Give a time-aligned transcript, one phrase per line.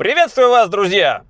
[0.00, 1.24] Приветствую вас, друзья!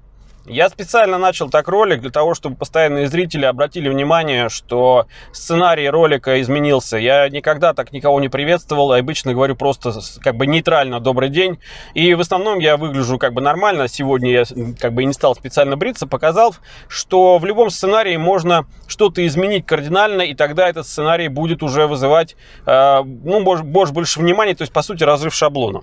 [0.46, 6.40] Я специально начал так ролик для того, чтобы постоянные зрители обратили внимание, что сценарий ролика
[6.40, 6.96] изменился.
[6.96, 11.58] Я никогда так никого не приветствовал, обычно говорю просто как бы нейтрально «добрый день».
[11.94, 13.88] И в основном я выгляжу как бы нормально.
[13.88, 14.44] Сегодня я
[14.78, 16.54] как бы не стал специально бриться, показал,
[16.86, 22.36] что в любом сценарии можно что-то изменить кардинально, и тогда этот сценарий будет уже вызывать,
[22.66, 25.82] э, ну, больше, больше внимания, то есть, по сути, разрыв шаблона.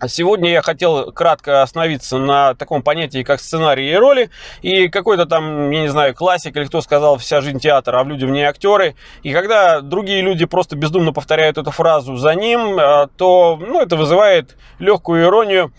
[0.00, 4.30] А сегодня я хотел кратко остановиться на таком понятии, как сценарий и роли.
[4.62, 8.08] И какой-то там, я не знаю, классик или кто сказал «вся жизнь театр, а в
[8.08, 8.94] людях не актеры».
[9.22, 13.96] И когда другие люди просто бездумно повторяют эту фразу за ним, а, то ну, это
[13.96, 15.70] вызывает легкую иронию.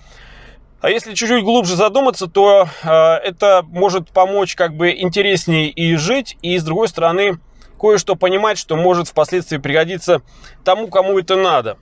[0.81, 6.37] А если чуть-чуть глубже задуматься, то э, это может помочь как бы интереснее и жить,
[6.43, 7.39] и с другой стороны
[7.79, 10.21] кое-что понимать, что может впоследствии пригодиться
[10.63, 11.77] тому, кому это надо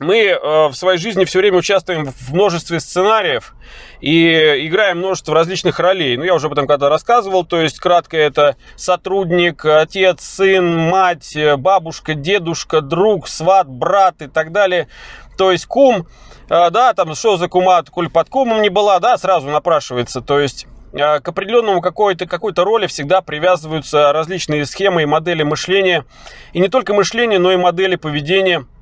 [0.00, 3.54] мы э, в своей жизни все время участвуем в множестве сценариев
[4.00, 4.30] и
[4.66, 6.16] играем множество различных ролей.
[6.16, 11.36] Ну, я уже об этом когда рассказывал, то есть кратко это сотрудник, отец, сын, мать,
[11.58, 14.88] бабушка, дедушка, друг, сват, брат и так далее.
[15.36, 16.06] То есть кум,
[16.48, 20.22] э, да, там что за кумат, коль под кумом не была, да, сразу напрашивается.
[20.22, 26.06] То есть э, к определенному какой-то какой роли всегда привязываются различные схемы и модели мышления.
[26.54, 28.64] И не только мышления, но и модели поведения–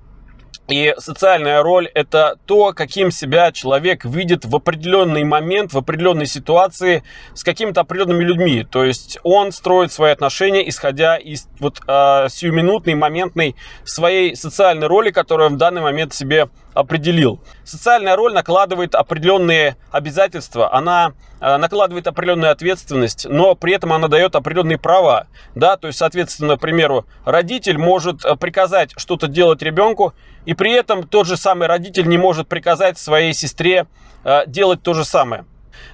[0.69, 7.03] и социальная роль– это то, каким себя человек видит в определенный момент, в определенной ситуации
[7.35, 8.67] с какими-то определенными людьми.
[8.71, 15.11] То есть он строит свои отношения, исходя из вот э, сиюминутной, моментной своей социальной роли,
[15.11, 17.41] которую он в данный момент себе определил.
[17.65, 24.37] Социальная роль накладывает определенные обязательства, она э, накладывает определенную ответственность, но при этом она дает
[24.37, 25.27] определенные права.
[25.56, 25.77] Да?
[25.77, 31.06] То есть, соответственно, к примеру, родитель может э, приказать что-то делать ребенку, и при этом
[31.06, 33.87] тот же самый родитель не может приказать своей сестре
[34.23, 35.47] э, делать то же самое.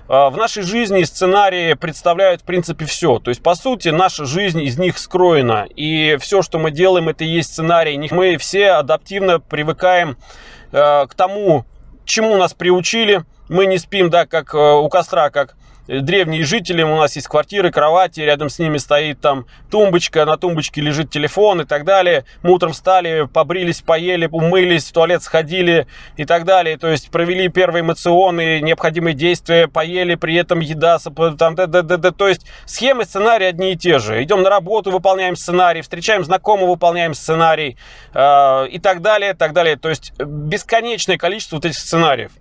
[0.09, 3.19] В нашей жизни сценарии представляют в принципе все.
[3.19, 5.67] То есть, по сути, наша жизнь из них скроена.
[5.77, 7.99] И все, что мы делаем, это и есть сценарий.
[8.11, 10.17] Мы все адаптивно привыкаем
[10.71, 11.65] к тому,
[12.05, 13.25] чему нас приучили.
[13.49, 15.55] Мы не спим, да, как э, у костра, как
[15.87, 20.81] древние жители, у нас есть квартиры, кровати, рядом с ними стоит там тумбочка, на тумбочке
[20.81, 22.25] лежит телефон и так далее.
[22.43, 25.87] Мы утром встали, побрились, поели, умылись, в туалет сходили
[26.17, 26.79] и так далее.
[26.79, 30.99] То есть провели первые эмоционные необходимые действия, поели, при этом еда,
[31.39, 32.13] там, д -д -д -д.
[32.13, 34.23] то есть схемы, сценарии одни и те же.
[34.23, 37.77] Идем на работу, выполняем сценарий, встречаем знакомого, выполняем сценарий
[38.15, 39.77] э, и так далее, так далее.
[39.77, 42.33] То есть бесконечное количество вот этих сценариев.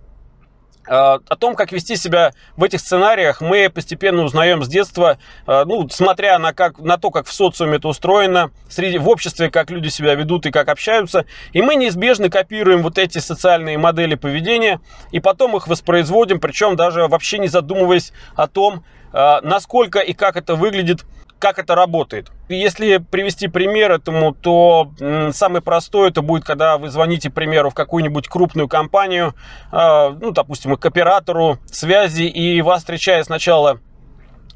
[0.86, 5.64] Э, о том, как вести себя в этих сценариях, мы постепенно узнаем с детства, э,
[5.64, 9.70] ну, смотря на, как, на то, как в социуме это устроено, среди, в обществе, как
[9.70, 11.24] люди себя ведут и как общаются.
[11.52, 14.80] И мы неизбежно копируем вот эти социальные модели поведения,
[15.10, 20.36] и потом их воспроизводим, причем даже вообще не задумываясь о том, э, насколько и как
[20.36, 21.04] это выглядит
[21.38, 22.30] как это работает.
[22.48, 24.90] Если привести пример этому, то
[25.32, 29.34] самый простой это будет, когда вы звоните, к примеру, в какую-нибудь крупную компанию,
[29.70, 33.80] а, ну, допустим, к оператору связи, и вас встречает сначала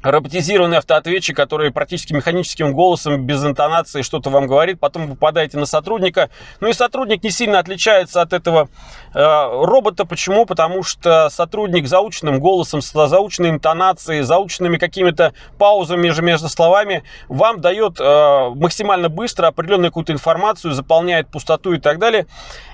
[0.01, 5.65] роботизированный автоответчик, который практически механическим голосом, без интонации что-то вам говорит, потом вы попадаете на
[5.65, 6.29] сотрудника.
[6.59, 8.69] Ну и сотрудник не сильно отличается от этого
[9.13, 10.05] э, робота.
[10.05, 10.45] Почему?
[10.45, 17.61] Потому что сотрудник заученным голосом, с заученной интонацией, заученными какими-то паузами между, между словами вам
[17.61, 22.25] дает э, максимально быстро определенную какую-то информацию, заполняет пустоту и так далее.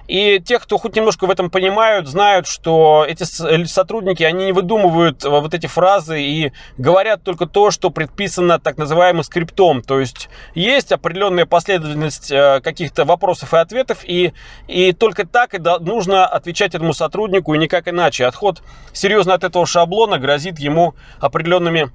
[0.07, 3.23] И те, кто хоть немножко в этом понимают, знают, что эти
[3.65, 8.77] сотрудники, они не выдумывают э, вот эти фразы и говорят только то, что предписано так
[8.77, 9.81] называемым скриптом.
[9.81, 14.33] То есть есть определенная последовательность э, каких-то вопросов и ответов, и,
[14.67, 18.25] и только так и нужно отвечать этому сотруднику, и никак иначе.
[18.25, 18.61] Отход
[18.93, 21.91] серьезно от этого шаблона грозит ему определенными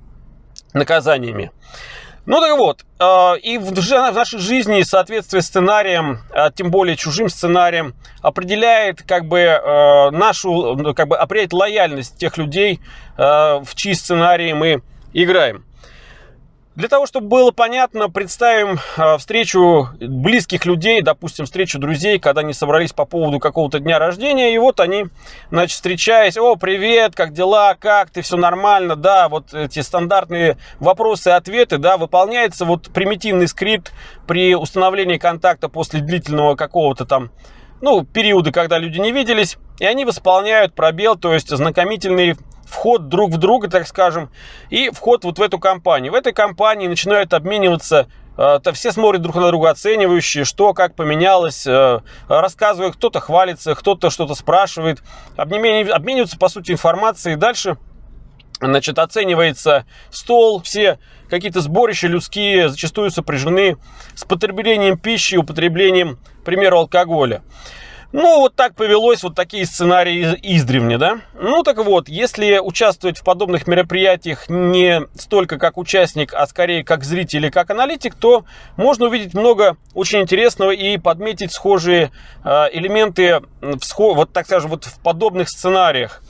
[0.73, 1.53] наказаниями.
[2.27, 3.73] Ну так вот, э, и в
[4.13, 10.95] нашей жизни соответствие сценариям, а тем более чужим сценариям, определяет как бы э, нашу, ну,
[10.95, 12.81] как бы определяет лояльность тех людей,
[13.17, 14.83] э, в чьи сценарии мы
[15.15, 15.65] играем.
[16.81, 22.55] Для того, чтобы было понятно, представим а, встречу близких людей, допустим, встречу друзей, когда они
[22.55, 25.05] собрались по поводу какого-то дня рождения, и вот они,
[25.51, 31.29] значит, встречаясь, о, привет, как дела, как ты, все нормально, да, вот эти стандартные вопросы
[31.29, 33.93] и ответы, да, выполняется вот примитивный скрипт
[34.27, 37.31] при установлении контакта после длительного какого-то там
[37.81, 43.33] ну, периоды, когда люди не виделись, и они восполняют пробел, то есть знакомительный вход друг
[43.33, 44.31] в друга, так скажем,
[44.69, 46.13] и вход вот в эту компанию.
[46.13, 51.67] В этой компании начинают обмениваться то все смотрят друг на друга оценивающие, что, как поменялось,
[52.27, 55.03] рассказывают, кто-то хвалится, кто-то что-то спрашивает,
[55.37, 57.37] обмениваются, по сути, информацией.
[57.37, 57.77] Дальше
[58.61, 60.99] Значит, оценивается стол, все
[61.31, 63.77] какие-то сборища людские зачастую сопряжены
[64.15, 67.43] с потреблением пищи, употреблением, к примеру, алкоголя.
[68.13, 71.21] Ну, вот так повелось, вот такие сценарии издревне, да?
[71.35, 77.05] Ну, так вот, если участвовать в подобных мероприятиях не столько как участник, а скорее как
[77.05, 78.45] зритель или как аналитик, то
[78.77, 82.11] можно увидеть много очень интересного и подметить схожие
[82.43, 86.21] э, элементы, в, вот так скажем, вот в подобных сценариях.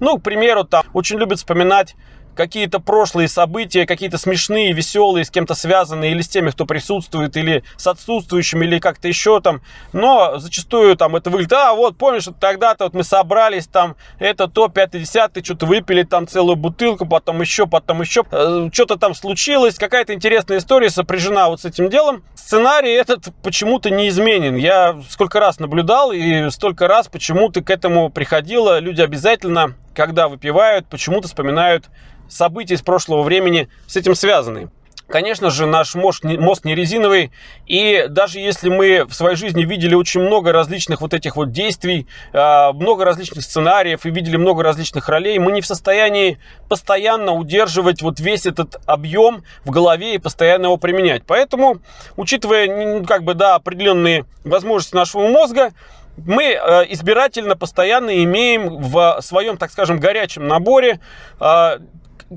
[0.00, 1.94] Ну, к примеру, там очень любят вспоминать
[2.34, 7.64] какие-то прошлые события, какие-то смешные, веселые, с кем-то связанные, или с теми, кто присутствует, или
[7.76, 9.60] с отсутствующими, или как-то еще там.
[9.92, 14.48] Но зачастую там это выглядит, а вот помнишь, вот тогда-то вот мы собрались там, это
[14.48, 19.74] то, 50 что-то выпили там целую бутылку, потом еще, потом еще, э, что-то там случилось,
[19.74, 22.22] какая-то интересная история сопряжена вот с этим делом.
[22.34, 24.56] Сценарий этот почему-то не изменен.
[24.56, 28.80] Я сколько раз наблюдал и столько раз почему-то к этому приходило.
[28.80, 31.86] Люди обязательно, когда выпивают, почему-то вспоминают
[32.28, 34.70] события из прошлого времени с этим связаны.
[35.10, 37.32] Конечно же, наш мозг не, мозг не резиновый,
[37.66, 42.06] и даже если мы в своей жизни видели очень много различных вот этих вот действий,
[42.32, 46.38] а, много различных сценариев и видели много различных ролей, мы не в состоянии
[46.68, 51.24] постоянно удерживать вот весь этот объем в голове и постоянно его применять.
[51.26, 51.78] Поэтому,
[52.16, 55.72] учитывая как бы, да, определенные возможности нашего мозга,
[56.16, 61.00] мы э, избирательно постоянно имеем в своем, так скажем, горячем наборе
[61.38, 61.78] а,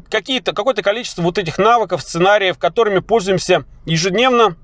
[0.10, 4.56] какие-то, какое-то количество вот этих навыков, сценариев, которыми пользуемся ежедневно,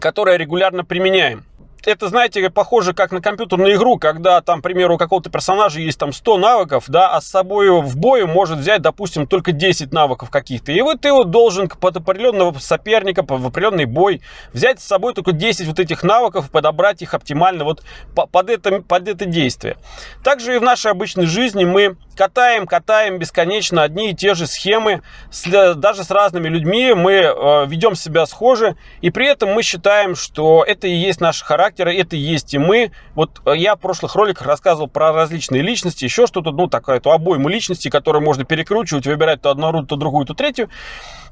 [0.00, 1.44] которые регулярно применяем
[1.84, 5.98] это, знаете, похоже как на компьютерную игру, когда там, к примеру, у какого-то персонажа есть
[5.98, 10.30] там 100 навыков, да, а с собой в бою может взять, допустим, только 10 навыков
[10.30, 10.72] каких-то.
[10.72, 14.20] И вот ты вот должен под определенного соперника, в определенный бой
[14.52, 17.82] взять с собой только 10 вот этих навыков, подобрать их оптимально вот
[18.14, 19.76] под это, под это действие.
[20.24, 25.02] Также и в нашей обычной жизни мы катаем, катаем бесконечно одни и те же схемы,
[25.30, 30.16] с, даже с разными людьми мы э, ведем себя схоже, и при этом мы считаем,
[30.16, 32.92] что это и есть наш характер, это и есть и мы.
[33.14, 37.10] Вот э, я в прошлых роликах рассказывал про различные личности, еще что-то, ну, такая, эту
[37.10, 40.68] обойму личности, которую можно перекручивать, выбирать то одну, то другую, то третью.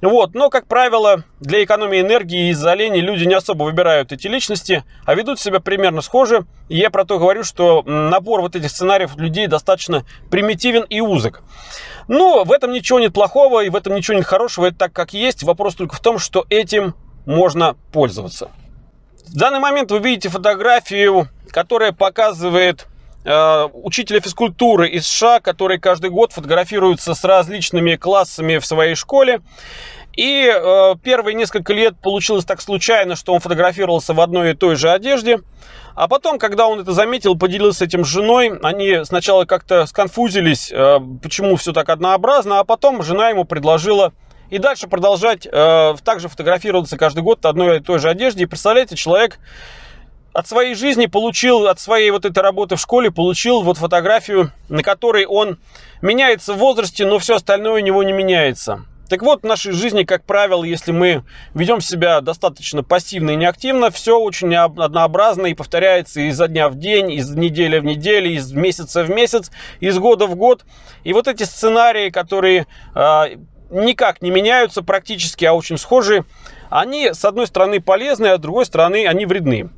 [0.03, 0.35] Вот.
[0.35, 5.15] Но, как правило, для экономии энергии из-за лени люди не особо выбирают эти личности, а
[5.15, 6.47] ведут себя примерно схоже.
[6.69, 11.43] И я про то говорю, что набор вот этих сценариев людей достаточно примитивен и узок.
[12.09, 14.67] Но в этом ничего нет плохого и в этом ничего нет хорошего.
[14.67, 15.43] Это так, как есть.
[15.43, 16.95] Вопрос только в том, что этим
[17.25, 18.51] можно пользоваться.
[19.27, 22.87] В данный момент вы видите фотографию, которая показывает
[23.29, 29.41] Э, учителя физкультуры из США, который каждый год фотографируется с различными классами в своей школе.
[30.17, 34.77] И э, первые несколько лет получилось так случайно, что он фотографировался в одной и той
[34.77, 35.41] же одежде.
[35.97, 40.99] А потом, когда он это заметил, поделился этим с женой, они сначала как-то сконфузились, э,
[41.21, 44.13] почему все так однообразно, а потом жена ему предложила
[44.51, 48.45] и дальше продолжать э, также фотографироваться каждый год в одной и той же одежде.
[48.45, 49.39] И представляете, человек
[50.33, 54.83] от своей жизни получил, от своей вот этой работы в школе получил вот фотографию, на
[54.83, 55.59] которой он
[56.03, 58.85] меняется в возрасте, но все остальное у него не меняется.
[59.09, 61.23] Так вот, в нашей жизни, как правило, если мы
[61.55, 67.13] ведем себя достаточно пассивно и неактивно, все очень однообразно и повторяется изо дня в день,
[67.13, 70.65] из недели в неделю, из месяца в месяц, из года в год.
[71.05, 73.37] И вот эти сценарии, которые э,
[73.71, 76.25] никак не меняются практически, а очень схожие,
[76.71, 79.71] они, с одной стороны, полезны, а с другой стороны, они вредны.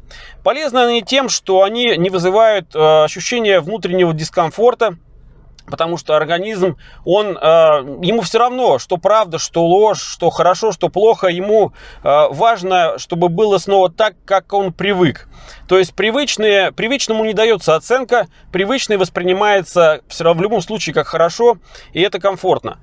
[0.43, 4.97] Полезны они тем, что они не вызывают э, ощущения внутреннего дискомфорта,
[5.69, 7.41] потому что организм, он, э,
[8.03, 13.29] ему все равно, что правда, что ложь, что хорошо, что плохо, ему э, важно, чтобы
[13.29, 15.29] было снова так, как он привык.
[15.69, 21.07] То есть привычные, привычному не дается оценка, привычный воспринимается все равно в любом случае как
[21.07, 21.59] хорошо,
[21.93, 22.79] и это комфортно.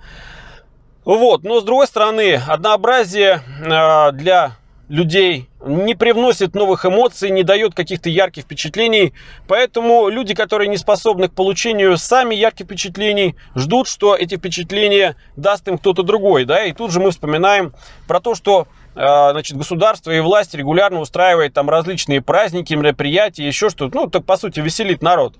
[1.05, 4.57] Вот, но с другой стороны, однообразие э, для
[4.89, 9.13] людей не привносит новых эмоций, не дает каких-то ярких впечатлений.
[9.47, 15.67] Поэтому люди, которые не способны к получению сами ярких впечатлений, ждут, что эти впечатления даст
[15.67, 16.45] им кто-то другой.
[16.45, 16.63] Да?
[16.65, 17.73] И тут же мы вспоминаем
[18.07, 23.69] про то, что э, значит, государство и власть регулярно устраивает там различные праздники, мероприятия, еще
[23.69, 23.95] что-то.
[23.95, 25.35] Ну, так по сути веселит народ.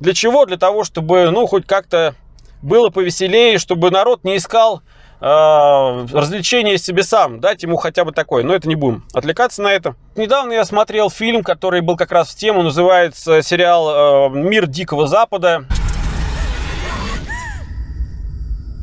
[0.00, 0.44] Для чего?
[0.44, 2.14] Для того, чтобы, ну, хоть как-то
[2.62, 4.82] было повеселее, чтобы народ не искал
[5.20, 8.44] развлечение себе сам, дать ему хотя бы такое.
[8.44, 9.96] Но это не будем отвлекаться на это.
[10.16, 15.06] Недавно я смотрел фильм, который был как раз в тему, называется сериал э, «Мир Дикого
[15.06, 15.64] Запада».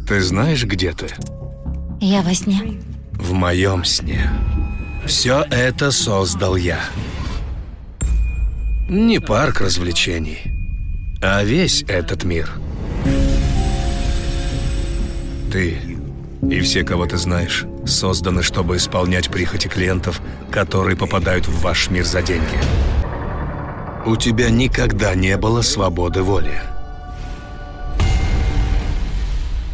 [0.07, 1.07] Ты знаешь, где ты?
[1.99, 2.79] Я во сне.
[3.13, 4.29] В моем сне.
[5.05, 6.79] Все это создал я.
[8.87, 10.39] Не парк развлечений,
[11.23, 12.51] а весь этот мир.
[15.51, 15.94] Ты
[16.49, 20.21] и все, кого ты знаешь, созданы, чтобы исполнять прихоти клиентов,
[20.51, 22.59] которые попадают в ваш мир за деньги.
[24.05, 26.59] У тебя никогда не было свободы воли.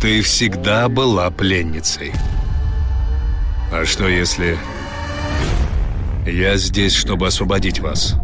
[0.01, 2.13] Ты всегда была пленницей.
[3.71, 4.57] А что если...
[6.25, 8.15] Я здесь, чтобы освободить вас?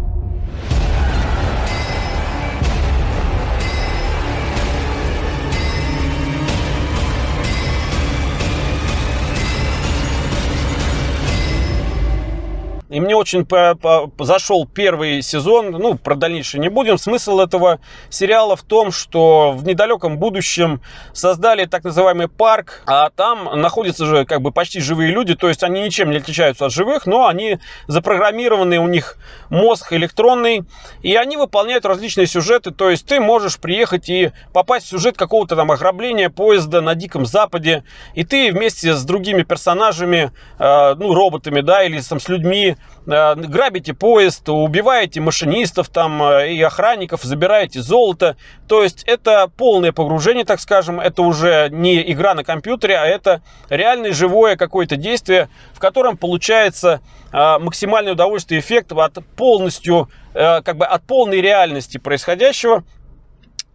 [12.98, 16.98] И мне очень по -по зашел первый сезон, ну, про дальнейшее не будем.
[16.98, 20.82] Смысл этого сериала в том, что в недалеком будущем
[21.14, 25.62] создали так называемый парк, а там находятся же как бы почти живые люди, то есть
[25.62, 29.20] они ничем не отличаются от живых, но они запрограммированы, у них
[29.52, 30.64] мозг электронный,
[31.04, 35.56] и они выполняют различные сюжеты, то есть ты можешь приехать и попасть в сюжет какого-то
[35.56, 37.84] там ограбления поезда на Диком Западе,
[38.16, 42.76] и ты вместе с другими персонажами, э, ну, роботами, да, или там с людьми,
[43.08, 48.36] грабите поезд, убиваете машинистов там э, и охранников, забираете золото.
[48.68, 51.00] То есть это полное погружение, так скажем.
[51.00, 57.00] Это уже не игра на компьютере, а это реальное живое какое-то действие, в котором получается
[57.32, 62.84] э, максимальное удовольствие, эффект от полностью, как бы от полной реальности происходящего.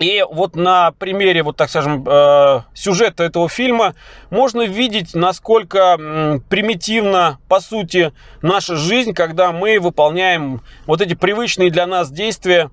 [0.02, 3.94] И вот на примере, вот так скажем, э, сюжета этого фильма
[4.30, 11.87] можно видеть, насколько примитивна, по сути, наша жизнь, когда мы выполняем вот эти привычные для
[11.87, 12.71] нас действия,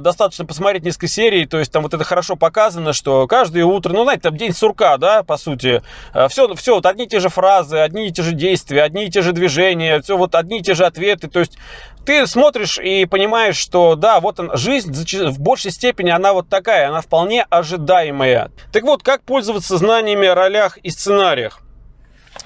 [0.00, 4.04] достаточно посмотреть несколько серий, то есть там вот это хорошо показано, что каждое утро, ну,
[4.04, 5.82] знаете, там день сурка, да, по сути,
[6.28, 9.04] все, э, все вот одни и те же фразы, одни и те же действия, одни
[9.04, 11.58] и те же движения, все вот одни и те же ответы, то есть
[12.06, 16.88] ты смотришь и понимаешь, что да, вот он, жизнь в большей степени она вот такая,
[16.88, 18.50] она вполне ожидаемая.
[18.72, 21.60] Так вот, как пользоваться знаниями о ролях и сценариях?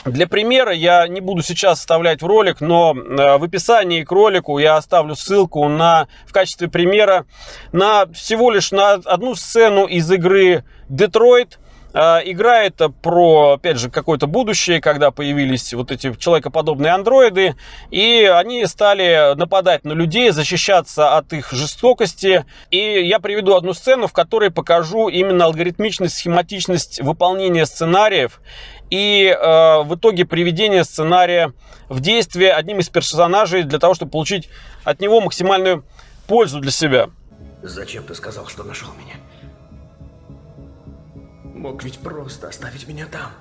[0.04, 4.58] Для примера я не буду сейчас вставлять в ролик, но э, в описании к ролику
[4.58, 7.26] я оставлю ссылку на, в качестве примера
[7.72, 11.58] на всего лишь на одну сцену из игры Детройт.
[11.92, 17.56] Игра это про, опять же, какое-то будущее, когда появились вот эти человекоподобные андроиды,
[17.90, 22.44] и они стали нападать на людей, защищаться от их жестокости.
[22.70, 28.40] И я приведу одну сцену, в которой покажу именно алгоритмичность, схематичность выполнения сценариев
[28.90, 31.52] и э, в итоге приведение сценария
[31.88, 34.48] в действие одним из персонажей для того, чтобы получить
[34.84, 35.84] от него максимальную
[36.26, 37.10] пользу для себя.
[37.62, 39.16] Зачем ты сказал, что нашел меня?
[41.44, 43.32] Мог ведь просто оставить меня там.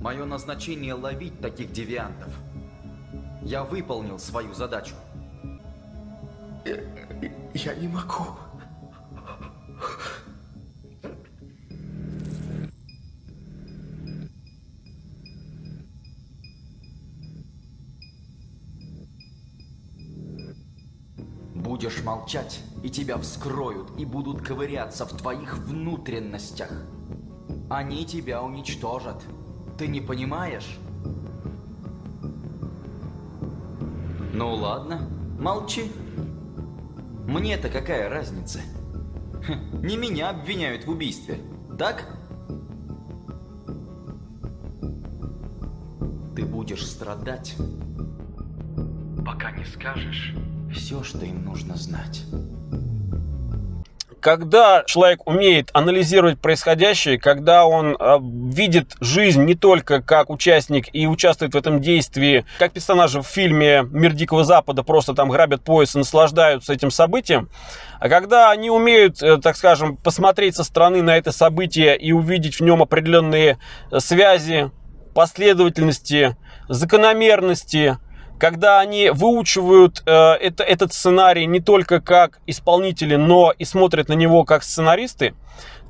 [0.00, 2.32] Мое назначение ловить таких девиантов.
[3.42, 4.94] Я выполнил свою задачу.
[6.64, 6.76] Я,
[7.54, 8.26] я не могу.
[21.54, 26.70] Будешь молчать, и тебя вскроют, и будут ковыряться в твоих внутренностях.
[27.68, 29.22] Они тебя уничтожат.
[29.78, 30.78] Ты не понимаешь?
[34.34, 35.08] Ну ладно,
[35.38, 35.90] молчи.
[37.26, 38.60] Мне-то какая разница?
[39.82, 41.38] Не меня обвиняют в убийстве,
[41.78, 42.04] так?
[46.36, 47.56] Ты будешь страдать,
[49.24, 50.34] пока не скажешь
[50.72, 52.24] все, что им нужно знать
[54.20, 61.06] когда человек умеет анализировать происходящее, когда он э, видит жизнь не только как участник и
[61.06, 65.94] участвует в этом действии, как персонажи в фильме «Мир Дикого Запада» просто там грабят пояс
[65.94, 67.48] и наслаждаются этим событием,
[67.98, 72.56] а когда они умеют, э, так скажем, посмотреть со стороны на это событие и увидеть
[72.56, 73.58] в нем определенные
[73.90, 74.70] э, связи,
[75.14, 76.36] последовательности,
[76.68, 77.98] закономерности,
[78.40, 84.14] когда они выучивают э, это, этот сценарий не только как исполнители, но и смотрят на
[84.14, 85.34] него как сценаристы,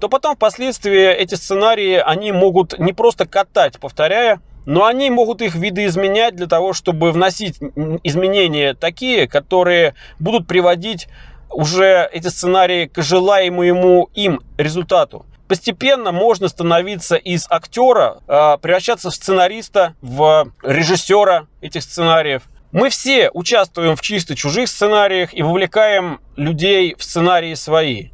[0.01, 5.55] то потом впоследствии эти сценарии они могут не просто катать, повторяя, но они могут их
[5.55, 7.61] видоизменять для того, чтобы вносить
[8.03, 11.07] изменения такие, которые будут приводить
[11.51, 19.15] уже эти сценарии к желаемому им результату постепенно можно становиться из актера, а, превращаться в
[19.17, 22.45] сценариста, в режиссера этих сценариев.
[22.71, 28.11] Мы все участвуем в чисто чужих сценариях и вовлекаем людей в сценарии свои.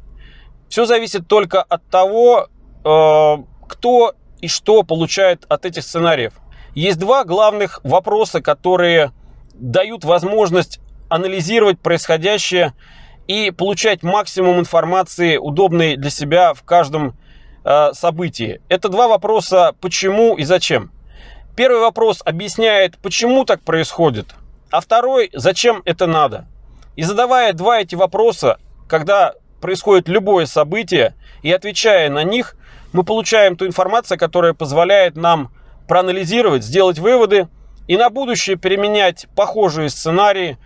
[0.67, 2.47] Все зависит только от того,
[2.83, 6.33] а, кто и что получают от этих сценариев.
[6.73, 9.11] Есть два главных вопроса, которые
[9.53, 12.73] дают возможность анализировать происходящее
[13.27, 17.15] и получать максимум информации, удобной для себя в каждом
[17.67, 18.61] э, событии.
[18.69, 20.91] Это два вопроса «почему» и «зачем».
[21.55, 24.27] Первый вопрос объясняет, почему так происходит,
[24.71, 26.45] а второй «зачем это надо?».
[26.95, 28.57] И задавая два эти вопроса,
[28.87, 32.55] когда происходит любое событие, и отвечая на них,
[32.93, 35.51] мы получаем ту информацию, которая позволяет нам
[35.87, 37.49] проанализировать, сделать выводы
[37.87, 40.57] и на будущее переменять похожие сценарии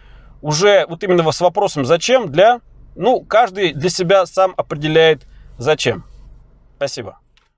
[0.41, 2.61] уже вот именно с вопросом «зачем?» для,
[2.95, 5.23] ну, каждый для себя сам определяет
[5.57, 6.10] «зачем».
[6.81, 7.20] Спасибо.